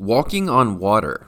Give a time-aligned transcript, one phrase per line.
[0.00, 1.26] Walking on Water.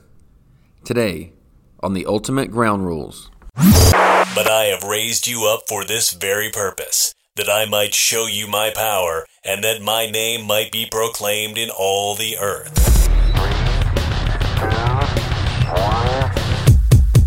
[0.82, 1.34] Today,
[1.80, 3.30] on the Ultimate Ground Rules.
[3.54, 8.46] But I have raised you up for this very purpose, that I might show you
[8.46, 12.72] my power, and that my name might be proclaimed in all the earth.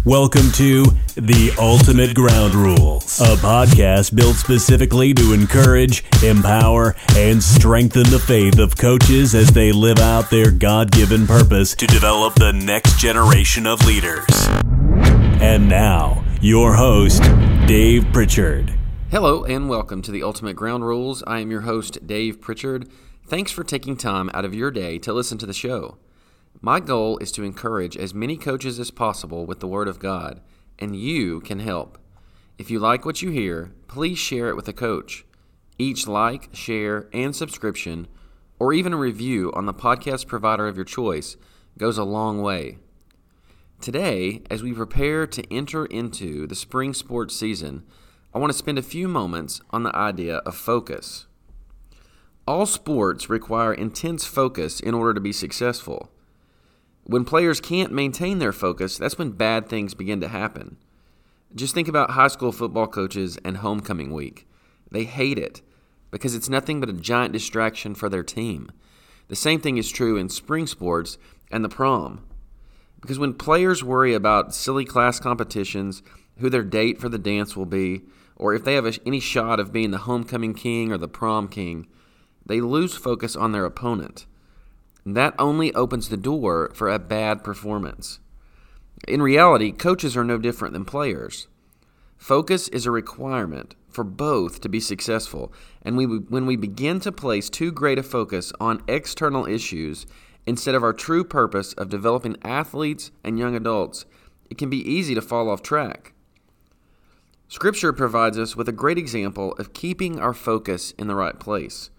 [0.06, 0.84] Welcome to
[1.16, 8.60] The Ultimate Ground Rules, a podcast built specifically to encourage, empower, and strengthen the faith
[8.60, 13.66] of coaches as they live out their God given purpose to develop the next generation
[13.66, 14.28] of leaders.
[15.42, 17.24] And now, your host,
[17.66, 18.76] Dave Pritchard.
[19.10, 21.24] Hello, and welcome to the Ultimate Ground Rules.
[21.26, 22.88] I am your host, Dave Pritchard.
[23.26, 25.98] Thanks for taking time out of your day to listen to the show.
[26.62, 30.42] My goal is to encourage as many coaches as possible with the Word of God,
[30.80, 31.98] and you can help.
[32.58, 35.26] If you like what you hear, please share it with a coach.
[35.78, 38.08] Each like, share, and subscription,
[38.60, 41.36] or even a review on the podcast provider of your choice,
[41.78, 42.78] goes a long way.
[43.82, 47.84] Today, as we prepare to enter into the spring sports season,
[48.34, 51.28] I want to spend a few moments on the idea of focus.
[52.48, 56.12] All sports require intense focus in order to be successful.
[57.08, 60.78] When players can't maintain their focus, that's when bad things begin to happen.
[61.54, 64.48] Just think about high school football coaches and homecoming week.
[64.90, 65.62] They hate it
[66.10, 68.72] because it's nothing but a giant distraction for their team.
[69.28, 71.20] The same thing is true in spring sports
[71.52, 72.26] and the prom.
[73.02, 76.02] Because when players worry about silly class competitions,
[76.40, 78.02] who their date for the dance will be,
[78.36, 81.86] or if they have any shot of being the homecoming king or the prom king,
[82.44, 84.26] they lose focus on their opponent.
[85.06, 88.20] That only opens the door for a bad performance.
[89.08, 91.48] In reality, coaches are no different than players.
[92.18, 97.12] Focus is a requirement for both to be successful, and we, when we begin to
[97.12, 100.08] place too great a focus on external issues
[100.48, 104.06] instead of our true purpose of developing athletes and young adults,
[104.50, 106.14] it can be easy to fall off track.
[107.48, 111.92] Scripture provides us with a great example of keeping our focus in the right place.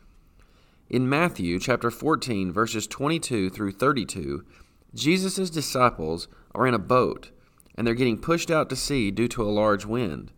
[0.88, 4.44] In Matthew chapter 14, verses 22 through 32,
[4.94, 7.32] Jesus' disciples are in a boat
[7.74, 10.30] and they're getting pushed out to sea due to a large wind.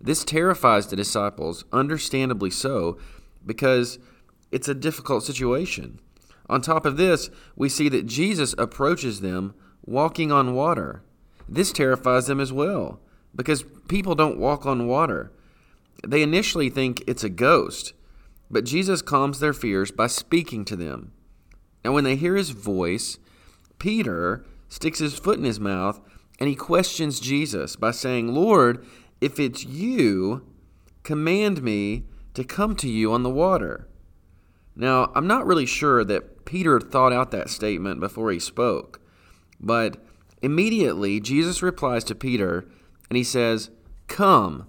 [0.00, 2.96] This terrifies the disciples, understandably so,
[3.44, 3.98] because
[4.50, 6.00] it's a difficult situation.
[6.48, 9.54] On top of this, we see that Jesus approaches them
[9.84, 11.02] walking on water.
[11.46, 12.98] This terrifies them as well,
[13.36, 15.32] because people don't walk on water.
[16.02, 17.92] They initially think it's a ghost
[18.52, 21.12] but Jesus calms their fears by speaking to them.
[21.84, 23.18] Now, when they hear his voice,
[23.78, 26.00] Peter sticks his foot in his mouth
[26.38, 28.86] and he questions Jesus by saying, Lord,
[29.20, 30.46] if it's you,
[31.02, 32.04] command me
[32.34, 33.88] to come to you on the water.
[34.76, 39.00] Now, I'm not really sure that Peter thought out that statement before he spoke,
[39.60, 39.96] but
[40.40, 42.66] immediately Jesus replies to Peter
[43.08, 43.70] and he says,
[44.08, 44.66] Come.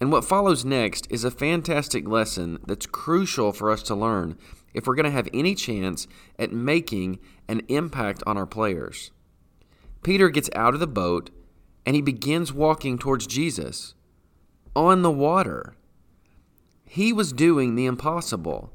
[0.00, 4.36] And what follows next is a fantastic lesson that's crucial for us to learn
[4.74, 6.06] if we're going to have any chance
[6.38, 7.18] at making
[7.48, 9.10] an impact on our players.
[10.02, 11.30] Peter gets out of the boat
[11.86, 13.94] and he begins walking towards Jesus
[14.74, 15.74] on the water.
[16.84, 18.72] He was doing the impossible.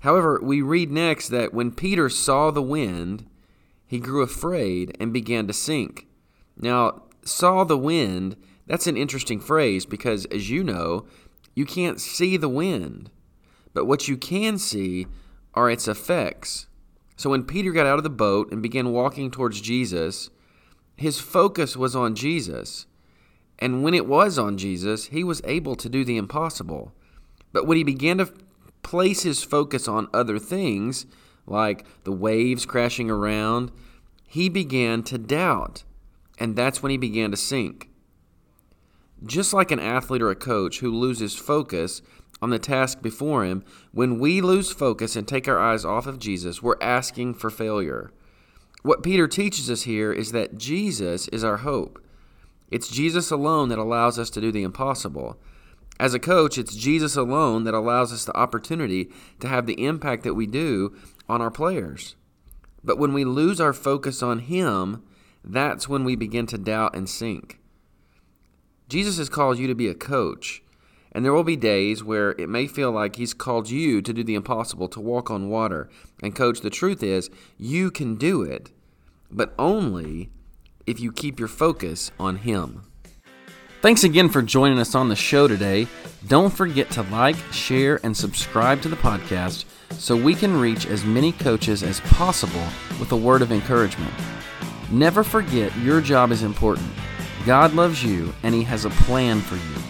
[0.00, 3.26] However, we read next that when Peter saw the wind,
[3.86, 6.06] he grew afraid and began to sink.
[6.56, 8.36] Now, saw the wind
[8.68, 11.06] that's an interesting phrase because, as you know,
[11.54, 13.10] you can't see the wind,
[13.74, 15.06] but what you can see
[15.54, 16.66] are its effects.
[17.16, 20.30] So when Peter got out of the boat and began walking towards Jesus,
[20.96, 22.86] his focus was on Jesus.
[23.58, 26.92] And when it was on Jesus, he was able to do the impossible.
[27.52, 28.32] But when he began to
[28.82, 31.06] place his focus on other things,
[31.46, 33.72] like the waves crashing around,
[34.28, 35.82] he began to doubt.
[36.38, 37.87] And that's when he began to sink.
[39.24, 42.02] Just like an athlete or a coach who loses focus
[42.40, 46.18] on the task before him, when we lose focus and take our eyes off of
[46.18, 48.12] Jesus, we're asking for failure.
[48.82, 52.00] What Peter teaches us here is that Jesus is our hope.
[52.70, 55.36] It's Jesus alone that allows us to do the impossible.
[55.98, 59.10] As a coach, it's Jesus alone that allows us the opportunity
[59.40, 60.96] to have the impact that we do
[61.28, 62.14] on our players.
[62.84, 65.02] But when we lose our focus on Him,
[65.42, 67.57] that's when we begin to doubt and sink.
[68.88, 70.62] Jesus has called you to be a coach.
[71.12, 74.22] And there will be days where it may feel like He's called you to do
[74.22, 75.88] the impossible, to walk on water.
[76.22, 78.70] And, coach, the truth is, you can do it,
[79.30, 80.30] but only
[80.86, 82.82] if you keep your focus on Him.
[83.80, 85.86] Thanks again for joining us on the show today.
[86.26, 91.04] Don't forget to like, share, and subscribe to the podcast so we can reach as
[91.04, 92.66] many coaches as possible
[92.98, 94.12] with a word of encouragement.
[94.90, 96.90] Never forget your job is important.
[97.48, 99.82] God loves you and He has a plan for you.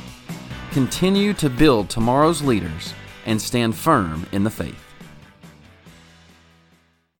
[0.70, 2.94] Continue to build tomorrow's leaders
[3.26, 4.87] and stand firm in the faith.